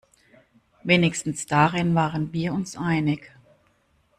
[0.83, 3.31] Wenigstens darin waren wir uns einig.